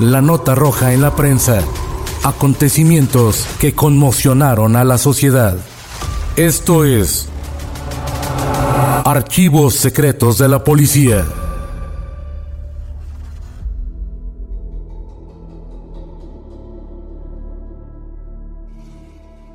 La 0.00 0.20
nota 0.20 0.54
roja 0.54 0.92
en 0.92 1.00
la 1.00 1.16
prensa. 1.16 1.62
Acontecimientos 2.22 3.46
que 3.58 3.72
conmocionaron 3.72 4.76
a 4.76 4.84
la 4.84 4.98
sociedad. 4.98 5.56
Esto 6.36 6.84
es 6.84 7.30
Archivos 9.06 9.74
Secretos 9.74 10.36
de 10.36 10.50
la 10.50 10.62
Policía. 10.62 11.24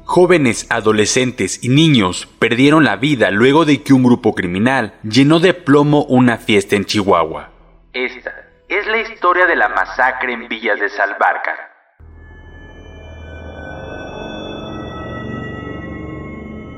Jóvenes, 0.06 0.66
adolescentes 0.70 1.64
y 1.64 1.70
niños 1.70 2.28
perdieron 2.40 2.84
la 2.84 2.96
vida 2.96 3.30
luego 3.30 3.64
de 3.66 3.84
que 3.84 3.94
un 3.94 4.02
grupo 4.02 4.34
criminal 4.34 4.96
llenó 5.04 5.40
de 5.40 5.54
plomo 5.54 6.04
una 6.06 6.40
fiesta 6.40 6.76
en 6.76 6.86
Chihuahua. 6.86 7.52
Esta 7.94 8.51
es 8.72 8.88
la 8.88 9.00
historia 9.00 9.46
de 9.48 9.58
la 9.58 9.68
masacre 9.68 10.32
en 10.32 10.48
Villas 10.48 10.80
de 10.80 10.88
Salvarcar. 10.88 11.72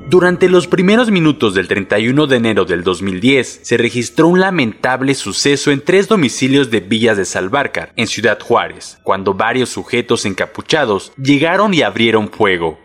Durante 0.09 0.49
los 0.49 0.65
primeros 0.65 1.11
minutos 1.11 1.53
del 1.53 1.67
31 1.67 2.25
de 2.25 2.35
enero 2.35 2.65
del 2.65 2.83
2010 2.83 3.59
se 3.61 3.77
registró 3.77 4.27
un 4.27 4.39
lamentable 4.39 5.13
suceso 5.13 5.69
en 5.69 5.81
tres 5.81 6.07
domicilios 6.07 6.71
de 6.71 6.79
Villas 6.79 7.15
de 7.15 7.25
Salvarcar, 7.25 7.93
en 7.95 8.07
Ciudad 8.07 8.39
Juárez, 8.39 8.97
cuando 9.03 9.35
varios 9.35 9.69
sujetos 9.69 10.25
encapuchados 10.25 11.13
llegaron 11.15 11.75
y 11.75 11.83
abrieron 11.83 12.29
fuego. 12.29 12.82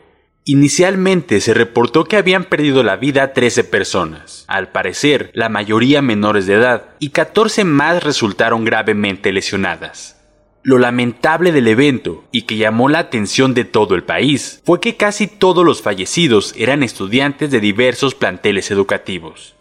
Inicialmente 0.50 1.42
se 1.42 1.52
reportó 1.52 2.04
que 2.04 2.16
habían 2.16 2.44
perdido 2.44 2.82
la 2.82 2.96
vida 2.96 3.34
13 3.34 3.64
personas, 3.64 4.46
al 4.48 4.72
parecer 4.72 5.30
la 5.34 5.50
mayoría 5.50 6.00
menores 6.00 6.46
de 6.46 6.54
edad, 6.54 6.86
y 6.98 7.10
14 7.10 7.64
más 7.64 8.02
resultaron 8.02 8.64
gravemente 8.64 9.30
lesionadas. 9.30 10.16
Lo 10.62 10.78
lamentable 10.78 11.52
del 11.52 11.68
evento, 11.68 12.24
y 12.32 12.42
que 12.46 12.56
llamó 12.56 12.88
la 12.88 13.00
atención 13.00 13.52
de 13.52 13.66
todo 13.66 13.94
el 13.94 14.04
país, 14.04 14.62
fue 14.64 14.80
que 14.80 14.96
casi 14.96 15.26
todos 15.26 15.66
los 15.66 15.82
fallecidos 15.82 16.54
eran 16.56 16.82
estudiantes 16.82 17.50
de 17.50 17.60
diversos 17.60 18.14
planteles 18.14 18.70
educativos 18.70 19.57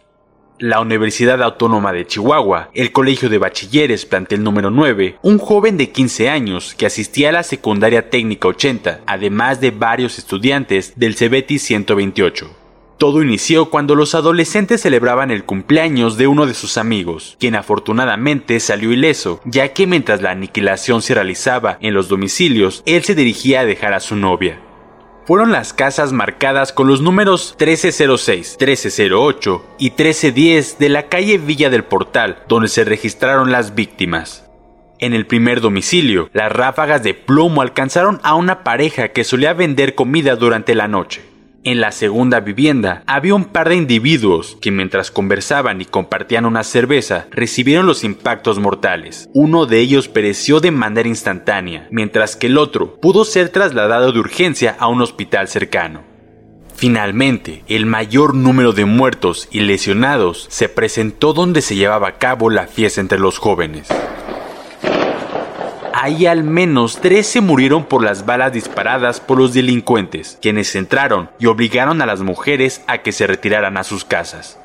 la 0.60 0.80
Universidad 0.80 1.42
Autónoma 1.44 1.94
de 1.94 2.08
Chihuahua, 2.08 2.70
el 2.74 2.92
Colegio 2.92 3.30
de 3.30 3.38
Bachilleres 3.38 4.06
plantel 4.06 4.44
número 4.44 4.72
9, 4.72 5.18
un 5.22 5.38
joven 5.38 5.78
de 5.78 5.92
15 5.92 6.30
años 6.30 6.74
que 6.76 6.86
asistía 6.86 7.30
a 7.30 7.32
la 7.32 7.44
Secundaria 7.44 8.10
Técnica 8.10 8.48
80, 8.48 9.02
además 9.06 9.62
de 9.62 9.72
varios 9.72 10.18
estudiantes 10.18 10.94
del 10.96 11.16
CBT 11.16 11.60
128. 11.60 12.50
Todo 12.98 13.22
inició 13.22 13.70
cuando 13.70 13.94
los 13.94 14.16
adolescentes 14.16 14.82
celebraban 14.82 15.30
el 15.30 15.44
cumpleaños 15.44 16.18
de 16.18 16.26
uno 16.26 16.48
de 16.48 16.56
sus 16.56 16.78
amigos, 16.78 17.38
quien 17.40 17.54
afortunadamente 17.54 18.60
salió 18.60 18.92
ileso, 18.92 19.40
ya 19.46 19.72
que 19.74 19.86
mientras 19.86 20.24
la 20.24 20.32
aniquilación 20.32 21.04
se 21.04 21.14
realizaba 21.14 21.78
en 21.82 21.94
los 21.94 22.08
domicilios, 22.08 22.82
él 22.88 23.04
se 23.04 23.14
dirigía 23.14 23.60
a 23.60 23.66
dejar 23.66 23.94
a 23.94 24.00
su 24.00 24.16
novia 24.16 24.62
fueron 25.28 25.52
las 25.52 25.74
casas 25.74 26.14
marcadas 26.14 26.72
con 26.72 26.88
los 26.88 27.02
números 27.02 27.54
1306, 27.60 28.56
1308 28.58 29.66
y 29.78 29.90
1310 29.90 30.80
de 30.80 30.88
la 30.88 31.10
calle 31.10 31.38
Villa 31.38 31.70
del 31.70 31.84
Portal, 31.84 32.44
donde 32.48 32.70
se 32.70 32.86
registraron 32.86 33.52
las 33.52 33.76
víctimas. 33.76 34.50
En 35.00 35.14
el 35.14 35.28
primer 35.28 35.60
domicilio, 35.60 36.30
las 36.32 36.50
ráfagas 36.50 37.04
de 37.04 37.14
plomo 37.14 37.62
alcanzaron 37.62 38.22
a 38.24 38.36
una 38.36 38.64
pareja 38.64 39.10
que 39.10 39.26
solía 39.26 39.52
vender 39.52 39.96
comida 39.96 40.38
durante 40.38 40.76
la 40.76 40.88
noche. 40.88 41.22
En 41.64 41.82
la 41.82 41.92
segunda 41.92 42.40
vivienda 42.40 43.04
había 43.08 43.36
un 43.36 43.46
par 43.46 43.70
de 43.70 43.76
individuos 43.76 44.58
que 44.62 44.72
mientras 44.72 45.12
conversaban 45.12 45.82
y 45.82 45.86
compartían 45.86 46.46
una 46.46 46.64
cerveza 46.64 47.28
recibieron 47.32 47.86
los 47.86 48.04
impactos 48.04 48.60
mortales. 48.60 49.30
Uno 49.34 49.66
de 49.66 49.80
ellos 49.80 50.08
pereció 50.08 50.60
de 50.60 50.72
manera 50.72 51.10
instantánea, 51.10 51.88
mientras 51.92 52.36
que 52.36 52.48
el 52.48 52.58
otro 52.58 53.00
pudo 53.02 53.26
ser 53.26 53.50
trasladado 53.50 54.12
de 54.12 54.20
urgencia 54.20 54.76
a 54.80 54.88
un 54.88 55.02
hospital 55.02 55.48
cercano. 55.48 56.04
Finalmente, 56.76 57.64
el 57.68 57.88
mayor 57.88 58.36
número 58.36 58.72
de 58.72 58.86
muertos 58.86 59.48
y 59.52 59.62
lesionados 59.62 60.46
se 60.50 60.70
presentó 60.70 61.34
donde 61.34 61.62
se 61.62 61.76
llevaba 61.76 62.08
a 62.08 62.18
cabo 62.20 62.52
la 62.52 62.68
fiesta 62.68 63.02
entre 63.02 63.20
los 63.20 63.40
jóvenes 63.40 63.90
ahí 66.00 66.28
al 66.28 66.44
menos 66.44 67.02
13 67.02 67.42
murieron 67.42 67.86
por 67.86 68.04
las 68.04 68.26
balas 68.26 68.54
disparadas 68.54 69.20
por 69.20 69.40
los 69.40 69.54
delincuentes, 69.54 70.38
quienes 70.42 70.76
entraron 70.76 71.32
y 71.40 71.48
obligaron 71.48 72.02
a 72.02 72.06
las 72.06 72.22
mujeres 72.22 72.84
a 72.88 73.00
que 73.00 73.12
se 73.12 73.26
retiraran 73.26 73.78
a 73.78 73.84
sus 73.84 74.06
casas. 74.06 74.60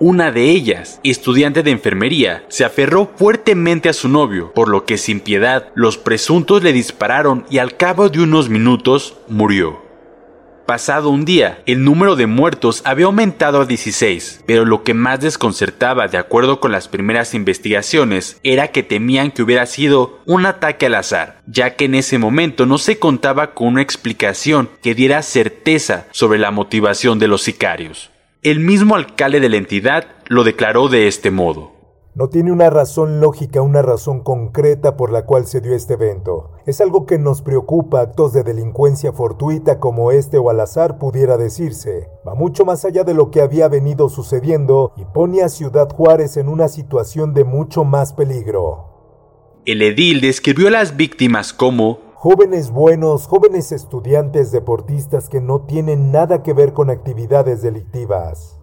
Una 0.00 0.32
de 0.32 0.50
ellas, 0.50 0.98
estudiante 1.04 1.62
de 1.62 1.70
enfermería, 1.70 2.42
se 2.48 2.64
aferró 2.64 3.10
fuertemente 3.16 3.88
a 3.88 3.92
su 3.92 4.08
novio, 4.08 4.52
por 4.54 4.68
lo 4.68 4.86
que 4.86 4.98
sin 4.98 5.20
piedad 5.20 5.68
los 5.74 5.98
presuntos 5.98 6.62
le 6.62 6.72
dispararon 6.72 7.44
y 7.48 7.58
al 7.58 7.76
cabo 7.76 8.08
de 8.08 8.20
unos 8.20 8.48
minutos 8.48 9.16
murió. 9.28 9.89
Pasado 10.70 11.10
un 11.10 11.24
día, 11.24 11.64
el 11.66 11.82
número 11.82 12.14
de 12.14 12.28
muertos 12.28 12.82
había 12.84 13.06
aumentado 13.06 13.60
a 13.60 13.66
16, 13.66 14.44
pero 14.46 14.64
lo 14.64 14.84
que 14.84 14.94
más 14.94 15.18
desconcertaba, 15.18 16.06
de 16.06 16.16
acuerdo 16.16 16.60
con 16.60 16.70
las 16.70 16.86
primeras 16.86 17.34
investigaciones, 17.34 18.38
era 18.44 18.68
que 18.68 18.84
temían 18.84 19.32
que 19.32 19.42
hubiera 19.42 19.66
sido 19.66 20.20
un 20.26 20.46
ataque 20.46 20.86
al 20.86 20.94
azar, 20.94 21.40
ya 21.48 21.74
que 21.74 21.86
en 21.86 21.96
ese 21.96 22.18
momento 22.18 22.66
no 22.66 22.78
se 22.78 23.00
contaba 23.00 23.52
con 23.52 23.66
una 23.66 23.82
explicación 23.82 24.70
que 24.80 24.94
diera 24.94 25.22
certeza 25.22 26.06
sobre 26.12 26.38
la 26.38 26.52
motivación 26.52 27.18
de 27.18 27.26
los 27.26 27.42
sicarios. 27.42 28.10
El 28.44 28.60
mismo 28.60 28.94
alcalde 28.94 29.40
de 29.40 29.48
la 29.48 29.56
entidad 29.56 30.06
lo 30.28 30.44
declaró 30.44 30.88
de 30.88 31.08
este 31.08 31.32
modo. 31.32 31.79
No 32.12 32.28
tiene 32.28 32.50
una 32.50 32.70
razón 32.70 33.20
lógica, 33.20 33.62
una 33.62 33.82
razón 33.82 34.24
concreta 34.24 34.96
por 34.96 35.12
la 35.12 35.26
cual 35.26 35.46
se 35.46 35.60
dio 35.60 35.76
este 35.76 35.94
evento. 35.94 36.50
Es 36.66 36.80
algo 36.80 37.06
que 37.06 37.18
nos 37.18 37.40
preocupa, 37.40 38.00
actos 38.00 38.32
de 38.32 38.42
delincuencia 38.42 39.12
fortuita 39.12 39.78
como 39.78 40.10
este 40.10 40.36
o 40.36 40.50
al 40.50 40.58
azar 40.58 40.98
pudiera 40.98 41.36
decirse. 41.36 42.08
Va 42.26 42.34
mucho 42.34 42.64
más 42.64 42.84
allá 42.84 43.04
de 43.04 43.14
lo 43.14 43.30
que 43.30 43.40
había 43.40 43.68
venido 43.68 44.08
sucediendo 44.08 44.92
y 44.96 45.04
pone 45.04 45.42
a 45.42 45.48
Ciudad 45.48 45.88
Juárez 45.88 46.36
en 46.36 46.48
una 46.48 46.66
situación 46.66 47.32
de 47.32 47.44
mucho 47.44 47.84
más 47.84 48.12
peligro. 48.12 48.86
El 49.64 49.80
edil 49.80 50.20
describió 50.20 50.66
a 50.66 50.72
las 50.72 50.96
víctimas 50.96 51.52
como 51.52 52.00
jóvenes 52.14 52.70
buenos, 52.70 53.28
jóvenes 53.28 53.70
estudiantes 53.70 54.50
deportistas 54.50 55.28
que 55.28 55.40
no 55.40 55.60
tienen 55.60 56.10
nada 56.10 56.42
que 56.42 56.54
ver 56.54 56.72
con 56.72 56.90
actividades 56.90 57.62
delictivas. 57.62 58.59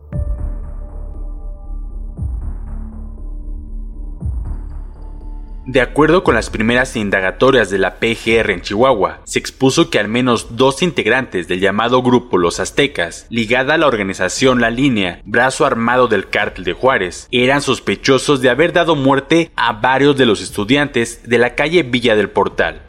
De 5.68 5.82
acuerdo 5.82 6.24
con 6.24 6.34
las 6.34 6.50
primeras 6.50 6.96
indagatorias 6.96 7.70
de 7.70 7.78
la 7.78 7.96
PGR 7.96 8.52
en 8.52 8.62
Chihuahua, 8.62 9.20
se 9.26 9.38
expuso 9.38 9.90
que 9.90 10.00
al 10.00 10.08
menos 10.08 10.56
dos 10.56 10.82
integrantes 10.82 11.50
del 11.50 11.60
llamado 11.60 12.02
grupo 12.02 12.38
Los 12.38 12.62
Aztecas, 12.62 13.26
ligada 13.30 13.74
a 13.74 13.78
la 13.78 13.88
organización 13.88 14.62
La 14.62 14.70
Línea, 14.70 15.20
brazo 15.26 15.66
armado 15.66 16.08
del 16.08 16.30
cártel 16.30 16.64
de 16.64 16.72
Juárez, 16.72 17.28
eran 17.32 17.62
sospechosos 17.62 18.40
de 18.40 18.50
haber 18.50 18.72
dado 18.72 18.96
muerte 18.96 19.52
a 19.58 19.74
varios 19.74 20.16
de 20.16 20.26
los 20.26 20.42
estudiantes 20.42 21.28
de 21.28 21.38
la 21.38 21.54
calle 21.56 21.84
Villa 21.84 22.16
del 22.16 22.30
Portal. 22.30 22.84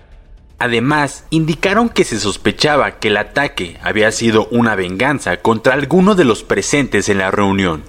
Además, 0.60 1.24
indicaron 1.30 1.88
que 1.88 2.04
se 2.04 2.20
sospechaba 2.20 3.00
que 3.00 3.08
el 3.08 3.16
ataque 3.16 3.76
había 3.82 4.12
sido 4.12 4.46
una 4.52 4.76
venganza 4.76 5.38
contra 5.38 5.74
alguno 5.74 6.14
de 6.14 6.24
los 6.24 6.44
presentes 6.44 7.08
en 7.08 7.18
la 7.18 7.32
reunión. 7.32 7.82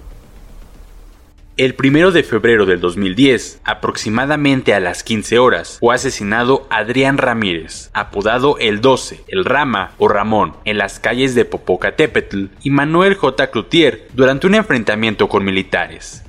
El 1.59 1.75
1 1.77 2.11
de 2.11 2.23
febrero 2.23 2.65
del 2.65 2.79
2010, 2.79 3.59
aproximadamente 3.65 4.73
a 4.73 4.79
las 4.79 5.03
15 5.03 5.39
horas, 5.39 5.75
fue 5.81 5.93
asesinado 5.93 6.65
Adrián 6.69 7.17
Ramírez, 7.17 7.89
apodado 7.91 8.57
El 8.59 8.79
12, 8.79 9.25
El 9.27 9.43
Rama 9.43 9.91
o 9.97 10.07
Ramón, 10.07 10.53
en 10.63 10.77
las 10.77 11.01
calles 11.01 11.35
de 11.35 11.43
Popocatépetl 11.43 12.45
y 12.63 12.69
Manuel 12.69 13.15
J. 13.15 13.51
Cloutier 13.51 14.07
durante 14.13 14.47
un 14.47 14.55
enfrentamiento 14.55 15.27
con 15.27 15.43
militares. 15.43 16.23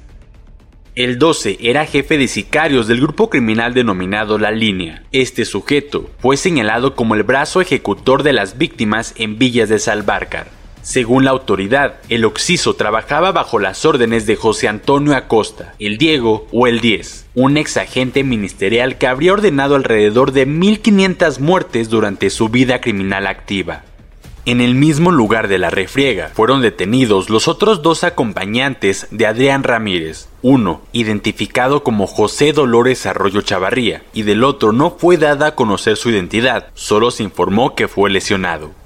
El 0.96 1.16
12 1.20 1.58
era 1.60 1.86
jefe 1.86 2.18
de 2.18 2.26
sicarios 2.26 2.88
del 2.88 3.00
grupo 3.00 3.30
criminal 3.30 3.72
denominado 3.72 4.36
La 4.36 4.50
Línea. 4.50 5.04
Este 5.12 5.44
sujeto 5.44 6.10
fue 6.18 6.36
señalado 6.36 6.96
como 6.96 7.14
el 7.14 7.22
brazo 7.22 7.60
ejecutor 7.60 8.24
de 8.24 8.32
las 8.32 8.58
víctimas 8.58 9.14
en 9.16 9.38
Villas 9.38 9.68
de 9.68 9.78
Salvarcar. 9.78 10.59
Según 10.82 11.24
la 11.24 11.30
autoridad, 11.30 11.96
el 12.08 12.24
Oxiso 12.24 12.74
trabajaba 12.74 13.32
bajo 13.32 13.58
las 13.58 13.84
órdenes 13.84 14.26
de 14.26 14.36
José 14.36 14.66
Antonio 14.66 15.14
Acosta, 15.14 15.74
el 15.78 15.98
Diego 15.98 16.46
o 16.52 16.66
el 16.66 16.80
10, 16.80 17.26
un 17.34 17.58
ex 17.58 17.76
agente 17.76 18.24
ministerial 18.24 18.96
que 18.96 19.06
habría 19.06 19.34
ordenado 19.34 19.76
alrededor 19.76 20.32
de 20.32 20.48
1.500 20.48 21.38
muertes 21.38 21.90
durante 21.90 22.30
su 22.30 22.48
vida 22.48 22.80
criminal 22.80 23.26
activa. 23.26 23.84
En 24.46 24.62
el 24.62 24.74
mismo 24.74 25.10
lugar 25.10 25.48
de 25.48 25.58
la 25.58 25.68
refriega 25.68 26.30
fueron 26.32 26.62
detenidos 26.62 27.28
los 27.28 27.46
otros 27.46 27.82
dos 27.82 28.04
acompañantes 28.04 29.06
de 29.10 29.26
Adrián 29.26 29.62
Ramírez, 29.62 30.28
uno 30.40 30.80
identificado 30.92 31.84
como 31.84 32.06
José 32.06 32.54
Dolores 32.54 33.04
Arroyo 33.04 33.42
Chavarría 33.42 34.02
y 34.14 34.22
del 34.22 34.42
otro 34.42 34.72
no 34.72 34.92
fue 34.92 35.18
dada 35.18 35.48
a 35.48 35.54
conocer 35.54 35.98
su 35.98 36.08
identidad, 36.08 36.68
solo 36.72 37.10
se 37.10 37.22
informó 37.22 37.74
que 37.74 37.86
fue 37.86 38.08
lesionado. 38.08 38.79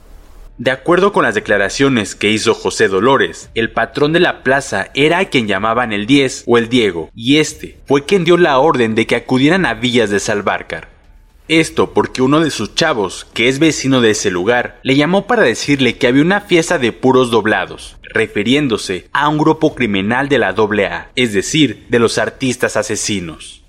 De 0.56 0.70
acuerdo 0.70 1.12
con 1.12 1.24
las 1.24 1.34
declaraciones 1.34 2.14
que 2.14 2.30
hizo 2.30 2.54
José 2.54 2.86
Dolores, 2.86 3.50
el 3.56 3.72
patrón 3.72 4.12
de 4.12 4.20
la 4.20 4.44
plaza 4.44 4.88
era 4.94 5.18
a 5.18 5.24
quien 5.24 5.48
llamaban 5.48 5.92
el 5.92 6.06
10 6.06 6.44
o 6.46 6.58
el 6.58 6.68
Diego, 6.68 7.10
y 7.12 7.38
este 7.38 7.80
fue 7.86 8.04
quien 8.04 8.24
dio 8.24 8.36
la 8.36 8.58
orden 8.58 8.94
de 8.94 9.04
que 9.04 9.16
acudieran 9.16 9.66
a 9.66 9.74
Villas 9.74 10.10
de 10.10 10.20
Salvarcar. 10.20 10.90
Esto 11.48 11.92
porque 11.92 12.22
uno 12.22 12.38
de 12.38 12.52
sus 12.52 12.76
chavos, 12.76 13.26
que 13.34 13.48
es 13.48 13.58
vecino 13.58 14.00
de 14.00 14.10
ese 14.10 14.30
lugar, 14.30 14.78
le 14.84 14.94
llamó 14.94 15.26
para 15.26 15.42
decirle 15.42 15.98
que 15.98 16.06
había 16.06 16.22
una 16.22 16.40
fiesta 16.40 16.78
de 16.78 16.92
puros 16.92 17.32
doblados, 17.32 17.96
refiriéndose 18.02 19.08
a 19.12 19.28
un 19.28 19.38
grupo 19.38 19.74
criminal 19.74 20.28
de 20.28 20.38
la 20.38 20.50
AA, 20.50 21.10
es 21.16 21.32
decir, 21.32 21.84
de 21.88 21.98
los 21.98 22.16
artistas 22.16 22.76
asesinos. 22.76 23.63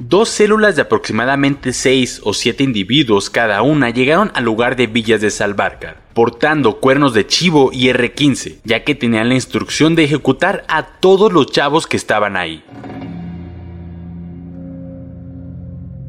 Dos 0.00 0.28
células 0.28 0.76
de 0.76 0.82
aproximadamente 0.82 1.72
6 1.72 2.20
o 2.22 2.32
7 2.32 2.62
individuos 2.62 3.30
cada 3.30 3.62
una 3.62 3.90
llegaron 3.90 4.30
al 4.32 4.44
lugar 4.44 4.76
de 4.76 4.86
Villas 4.86 5.20
de 5.20 5.28
Salvarcar, 5.28 6.04
portando 6.14 6.78
cuernos 6.78 7.14
de 7.14 7.26
chivo 7.26 7.70
y 7.72 7.88
R-15, 7.88 8.58
ya 8.62 8.84
que 8.84 8.94
tenían 8.94 9.28
la 9.28 9.34
instrucción 9.34 9.96
de 9.96 10.04
ejecutar 10.04 10.64
a 10.68 10.86
todos 11.00 11.32
los 11.32 11.46
chavos 11.46 11.88
que 11.88 11.96
estaban 11.96 12.36
ahí. 12.36 12.62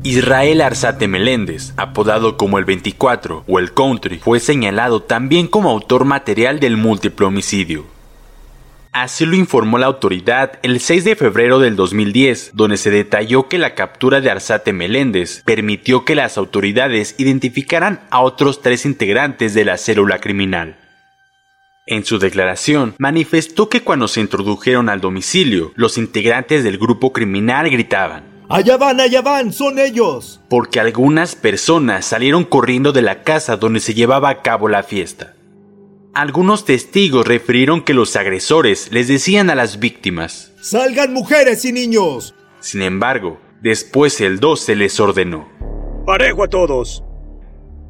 Israel 0.04 0.62
Arzate 0.62 1.08
Meléndez, 1.08 1.74
apodado 1.76 2.38
como 2.38 2.60
el 2.60 2.66
24 2.66 3.44
o 3.48 3.58
el 3.58 3.74
Country, 3.74 4.20
fue 4.20 4.40
señalado 4.40 5.02
también 5.02 5.48
como 5.48 5.72
autor 5.72 6.06
material 6.06 6.60
del 6.60 6.78
múltiple 6.78 7.26
homicidio. 7.26 7.86
Así 8.92 9.26
lo 9.26 9.36
informó 9.36 9.78
la 9.78 9.86
autoridad 9.86 10.54
el 10.64 10.80
6 10.80 11.04
de 11.04 11.16
febrero 11.16 11.60
del 11.60 11.76
2010, 11.76 12.52
donde 12.56 12.78
se 12.78 12.90
detalló 12.90 13.48
que 13.48 13.60
la 13.60 13.76
captura 13.76 14.20
de 14.20 14.32
Arzate 14.32 14.74
Meléndez 14.74 15.44
permitió 15.46 16.06
que 16.06 16.16
las 16.16 16.40
autoridades 16.40 17.14
identificaran 17.20 18.02
a 18.10 18.22
otros 18.22 18.64
tres 18.64 18.86
integrantes 18.86 19.54
de 19.54 19.66
la 19.66 19.78
célula 19.78 20.20
criminal. 20.20 20.78
En 21.86 22.04
su 22.04 22.18
declaración, 22.18 22.96
manifestó 22.98 23.70
que 23.70 23.82
cuando 23.82 24.08
se 24.08 24.22
introdujeron 24.22 24.90
al 24.90 25.02
domicilio, 25.02 25.72
los 25.76 25.98
integrantes 25.98 26.64
del 26.64 26.78
grupo 26.80 27.14
criminal 27.14 27.70
gritaban, 27.70 28.40
Allá 28.52 28.78
van, 28.78 29.00
allá 29.00 29.22
van, 29.22 29.54
son 29.54 29.78
ellos. 29.78 30.42
Porque 30.50 30.80
algunas 30.80 31.36
personas 31.36 32.06
salieron 32.06 32.46
corriendo 32.46 32.92
de 32.92 33.04
la 33.04 33.22
casa 33.22 33.58
donde 33.58 33.80
se 33.80 33.94
llevaba 33.94 34.30
a 34.30 34.42
cabo 34.42 34.68
la 34.68 34.82
fiesta. 34.82 35.36
Algunos 36.14 36.66
testigos 36.66 37.28
refirieron 37.28 37.82
que 37.82 37.94
los 37.94 38.16
agresores 38.16 38.92
les 38.92 39.08
decían 39.08 39.50
a 39.50 39.56
las 39.56 39.80
víctimas, 39.80 40.52
¡Salgan 40.62 41.14
mujeres 41.14 41.64
y 41.66 41.72
niños! 41.72 42.34
Sin 42.60 42.82
embargo, 42.82 43.40
después 43.62 44.20
el 44.20 44.40
2 44.40 44.60
se 44.60 44.76
les 44.76 45.00
ordenó. 45.00 45.48
¡Parejo 46.06 46.44
a 46.44 46.48
todos! 46.48 47.04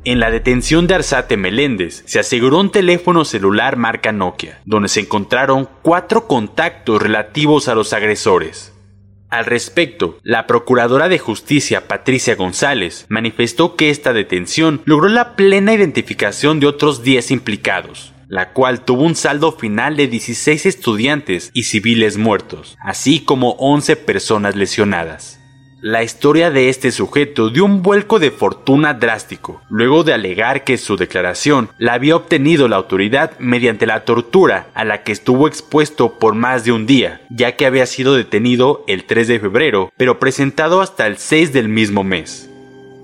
En 0.04 0.20
la 0.20 0.32
detención 0.32 0.86
de 0.88 0.96
Arzate 0.96 1.38
Meléndez 1.38 2.04
se 2.06 2.20
aseguró 2.20 2.60
un 2.60 2.72
teléfono 2.72 3.26
celular 3.26 3.78
marca 3.78 4.12
Nokia, 4.12 4.62
donde 4.66 4.90
se 4.90 5.02
encontraron 5.02 5.70
cuatro 5.82 6.28
contactos 6.28 7.02
relativos 7.02 7.68
a 7.68 7.76
los 7.76 7.94
agresores. 7.94 8.74
Al 9.30 9.46
respecto, 9.46 10.18
la 10.24 10.48
Procuradora 10.48 11.08
de 11.08 11.20
Justicia 11.20 11.88
Patricia 11.88 12.36
González 12.36 13.06
manifestó 13.10 13.76
que 13.76 13.92
esta 13.92 14.12
detención 14.12 14.82
logró 14.86 15.08
la 15.08 15.36
plena 15.36 15.72
identificación 15.74 16.60
de 16.60 16.66
otros 16.66 17.04
10 17.04 17.30
implicados, 17.30 18.12
la 18.28 18.54
cual 18.54 18.86
tuvo 18.86 19.04
un 19.04 19.16
saldo 19.16 19.52
final 19.52 19.98
de 19.98 20.08
16 20.08 20.66
estudiantes 20.66 21.52
y 21.54 21.64
civiles 21.64 22.18
muertos, 22.18 22.76
así 22.84 23.20
como 23.20 23.52
11 23.60 23.98
personas 23.98 24.56
lesionadas. 24.56 25.39
La 25.82 26.04
historia 26.04 26.52
de 26.52 26.68
este 26.68 26.92
sujeto 26.92 27.50
dio 27.50 27.64
un 27.64 27.82
vuelco 27.82 28.20
de 28.20 28.32
fortuna 28.32 28.94
drástico, 28.94 29.62
luego 29.70 30.04
de 30.04 30.12
alegar 30.12 30.66
que 30.66 30.78
su 30.78 30.98
declaración 30.98 31.70
la 31.78 31.94
había 31.94 32.18
obtenido 32.18 32.68
la 32.68 32.76
autoridad 32.76 33.40
mediante 33.40 33.86
la 33.86 34.04
tortura 34.04 34.68
a 34.74 34.84
la 34.84 35.04
que 35.04 35.14
estuvo 35.14 35.48
expuesto 35.48 36.20
por 36.20 36.36
más 36.36 36.66
de 36.66 36.74
un 36.74 36.86
día, 36.86 37.22
ya 37.30 37.56
que 37.56 37.66
había 37.66 37.86
sido 37.86 38.14
detenido 38.14 38.84
el 38.88 39.06
3 39.06 39.30
de 39.30 39.40
febrero, 39.40 39.94
pero 39.96 40.20
presentado 40.20 40.82
hasta 40.82 41.08
el 41.08 41.18
6 41.18 41.54
del 41.54 41.70
mismo 41.70 42.04
mes. 42.04 42.49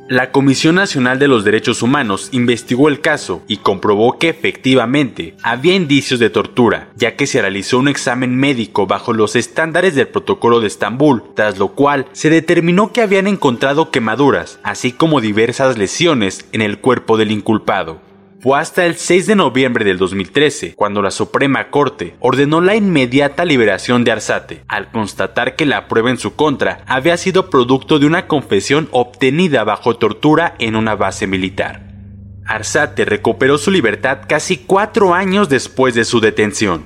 La 0.07 0.31
Comisión 0.31 0.75
Nacional 0.75 1.17
de 1.17 1.27
los 1.27 1.43
Derechos 1.43 1.81
Humanos 1.81 2.29
investigó 2.31 2.89
el 2.89 3.01
caso 3.01 3.41
y 3.47 3.57
comprobó 3.57 4.19
que 4.19 4.29
efectivamente 4.29 5.35
había 5.41 5.73
indicios 5.73 6.19
de 6.19 6.29
tortura, 6.29 6.89
ya 6.95 7.15
que 7.15 7.25
se 7.25 7.41
realizó 7.41 7.79
un 7.79 7.87
examen 7.87 8.35
médico 8.35 8.85
bajo 8.85 9.13
los 9.13 9.35
estándares 9.35 9.95
del 9.95 10.07
protocolo 10.07 10.59
de 10.59 10.67
Estambul, 10.67 11.23
tras 11.33 11.57
lo 11.57 11.69
cual 11.69 12.05
se 12.11 12.29
determinó 12.29 12.93
que 12.93 13.01
habían 13.01 13.25
encontrado 13.25 13.89
quemaduras, 13.89 14.59
así 14.61 14.91
como 14.91 15.21
diversas 15.21 15.75
lesiones 15.75 16.45
en 16.51 16.61
el 16.61 16.77
cuerpo 16.77 17.17
del 17.17 17.31
inculpado. 17.31 17.99
Fue 18.45 18.59
hasta 18.59 18.85
el 18.85 18.95
6 18.95 19.25
de 19.25 19.35
noviembre 19.35 19.83
del 19.85 19.97
2013 19.97 20.75
cuando 20.75 21.01
la 21.01 21.09
Suprema 21.09 21.71
Corte 21.71 22.15
ordenó 22.19 22.61
la 22.61 22.75
inmediata 22.75 23.43
liberación 23.43 24.03
de 24.03 24.11
Arzate, 24.11 24.63
al 24.67 24.91
constatar 24.91 25.55
que 25.55 25.65
la 25.65 25.87
prueba 25.87 26.11
en 26.11 26.19
su 26.19 26.35
contra 26.35 26.83
había 26.85 27.17
sido 27.17 27.49
producto 27.49 27.97
de 27.97 28.05
una 28.05 28.27
confesión 28.27 28.87
obtenida 28.91 29.63
bajo 29.63 29.97
tortura 29.97 30.53
en 30.59 30.75
una 30.75 30.95
base 30.95 31.25
militar. 31.25 31.87
Arzate 32.45 33.03
recuperó 33.03 33.57
su 33.57 33.71
libertad 33.71 34.19
casi 34.29 34.57
cuatro 34.57 35.15
años 35.15 35.49
después 35.49 35.95
de 35.95 36.05
su 36.05 36.19
detención. 36.19 36.83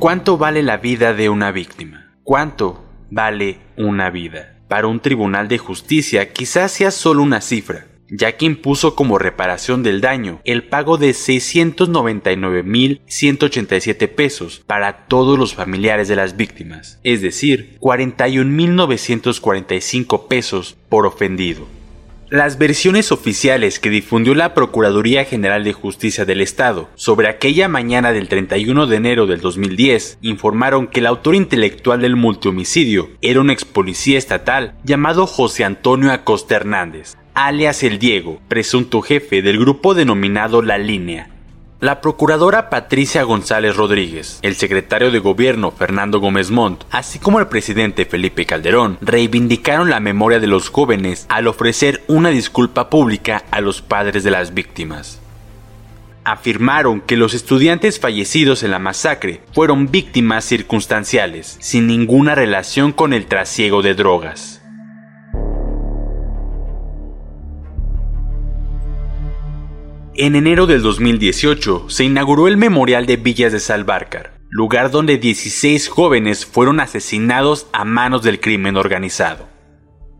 ¿Cuánto 0.00 0.36
vale 0.36 0.64
la 0.64 0.78
vida 0.78 1.14
de 1.14 1.28
una 1.28 1.52
víctima? 1.52 2.16
¿Cuánto 2.24 2.84
vale 3.08 3.60
una 3.76 4.10
vida? 4.10 4.53
Para 4.74 4.88
un 4.88 4.98
tribunal 4.98 5.46
de 5.46 5.56
justicia 5.56 6.32
quizás 6.32 6.72
sea 6.72 6.90
solo 6.90 7.22
una 7.22 7.40
cifra, 7.40 7.86
ya 8.10 8.36
que 8.36 8.44
impuso 8.44 8.96
como 8.96 9.18
reparación 9.18 9.84
del 9.84 10.00
daño 10.00 10.40
el 10.44 10.64
pago 10.64 10.98
de 10.98 11.10
699.187 11.10 14.08
pesos 14.08 14.64
para 14.66 15.06
todos 15.06 15.38
los 15.38 15.54
familiares 15.54 16.08
de 16.08 16.16
las 16.16 16.36
víctimas, 16.36 16.98
es 17.04 17.22
decir, 17.22 17.78
41.945 17.78 20.26
pesos 20.26 20.76
por 20.88 21.06
ofendido. 21.06 21.68
Las 22.34 22.58
versiones 22.58 23.12
oficiales 23.12 23.78
que 23.78 23.90
difundió 23.90 24.34
la 24.34 24.54
Procuraduría 24.54 25.24
General 25.24 25.62
de 25.62 25.72
Justicia 25.72 26.24
del 26.24 26.40
Estado 26.40 26.90
sobre 26.96 27.28
aquella 27.28 27.68
mañana 27.68 28.12
del 28.12 28.26
31 28.26 28.88
de 28.88 28.96
enero 28.96 29.28
del 29.28 29.40
2010 29.40 30.18
informaron 30.20 30.88
que 30.88 30.98
el 30.98 31.06
autor 31.06 31.36
intelectual 31.36 32.00
del 32.00 32.16
multihomicidio 32.16 33.10
era 33.22 33.40
un 33.40 33.50
ex 33.50 33.64
policía 33.64 34.18
estatal 34.18 34.74
llamado 34.82 35.28
José 35.28 35.62
Antonio 35.62 36.10
Acosta 36.10 36.56
Hernández, 36.56 37.16
alias 37.34 37.84
El 37.84 38.00
Diego, 38.00 38.40
presunto 38.48 39.00
jefe 39.00 39.40
del 39.40 39.60
grupo 39.60 39.94
denominado 39.94 40.60
La 40.60 40.76
Línea, 40.76 41.33
la 41.80 42.00
procuradora 42.00 42.70
Patricia 42.70 43.22
González 43.24 43.76
Rodríguez, 43.76 44.38
el 44.42 44.54
secretario 44.54 45.10
de 45.10 45.18
gobierno 45.18 45.70
Fernando 45.70 46.18
Gómez 46.18 46.50
Montt, 46.50 46.84
así 46.90 47.18
como 47.18 47.40
el 47.40 47.48
presidente 47.48 48.06
Felipe 48.06 48.46
Calderón, 48.46 48.96
reivindicaron 49.00 49.90
la 49.90 50.00
memoria 50.00 50.40
de 50.40 50.46
los 50.46 50.70
jóvenes 50.70 51.26
al 51.28 51.46
ofrecer 51.46 52.02
una 52.06 52.30
disculpa 52.30 52.88
pública 52.88 53.44
a 53.50 53.60
los 53.60 53.82
padres 53.82 54.24
de 54.24 54.30
las 54.30 54.54
víctimas. 54.54 55.20
Afirmaron 56.24 57.02
que 57.02 57.18
los 57.18 57.34
estudiantes 57.34 58.00
fallecidos 58.00 58.62
en 58.62 58.70
la 58.70 58.78
masacre 58.78 59.42
fueron 59.52 59.90
víctimas 59.90 60.46
circunstanciales, 60.46 61.58
sin 61.60 61.86
ninguna 61.86 62.34
relación 62.34 62.92
con 62.92 63.12
el 63.12 63.26
trasiego 63.26 63.82
de 63.82 63.94
drogas. 63.94 64.63
En 70.16 70.36
enero 70.36 70.68
del 70.68 70.80
2018 70.80 71.86
se 71.88 72.04
inauguró 72.04 72.46
el 72.46 72.56
Memorial 72.56 73.04
de 73.04 73.16
Villas 73.16 73.50
de 73.50 73.58
Salvarcar, 73.58 74.38
lugar 74.48 74.92
donde 74.92 75.18
16 75.18 75.88
jóvenes 75.88 76.46
fueron 76.46 76.78
asesinados 76.78 77.66
a 77.72 77.84
manos 77.84 78.22
del 78.22 78.38
crimen 78.38 78.76
organizado. 78.76 79.48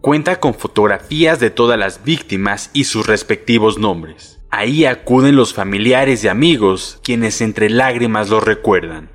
Cuenta 0.00 0.40
con 0.40 0.54
fotografías 0.54 1.38
de 1.38 1.50
todas 1.50 1.78
las 1.78 2.02
víctimas 2.02 2.70
y 2.72 2.84
sus 2.84 3.06
respectivos 3.06 3.78
nombres. 3.78 4.40
Ahí 4.50 4.84
acuden 4.84 5.36
los 5.36 5.54
familiares 5.54 6.24
y 6.24 6.28
amigos, 6.28 6.98
quienes 7.04 7.40
entre 7.40 7.70
lágrimas 7.70 8.30
los 8.30 8.42
recuerdan. 8.42 9.13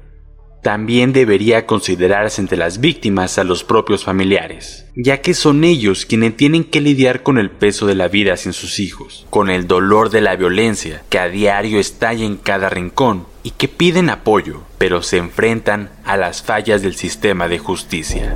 También 0.62 1.14
debería 1.14 1.66
considerarse 1.66 2.42
entre 2.42 2.58
las 2.58 2.80
víctimas 2.80 3.38
a 3.38 3.44
los 3.44 3.64
propios 3.64 4.04
familiares, 4.04 4.86
ya 4.96 5.22
que 5.22 5.34
son 5.34 5.64
ellos 5.64 6.06
quienes 6.06 6.36
tienen 6.36 6.66
que 6.66 6.82
lidiar 6.82 7.24
con 7.24 7.38
el 7.38 7.50
peso 7.50 7.88
de 7.88 7.96
la 7.96 8.10
vida 8.10 8.36
sin 8.36 8.52
sus 8.52 8.80
hijos, 8.80 9.26
con 9.30 9.50
el 9.50 9.68
dolor 9.68 10.10
de 10.10 10.22
la 10.22 10.36
violencia 10.36 11.02
que 11.10 11.20
a 11.20 11.30
diario 11.30 11.80
estalla 11.80 12.26
en 12.26 12.36
cada 12.36 12.70
rincón 12.70 13.26
y 13.42 13.52
que 13.52 13.70
piden 13.70 14.10
apoyo, 14.10 14.64
pero 14.78 15.02
se 15.02 15.18
enfrentan 15.18 15.92
a 16.04 16.18
las 16.18 16.44
fallas 16.44 16.82
del 16.82 16.96
sistema 16.96 17.48
de 17.48 17.60
justicia. 17.60 18.36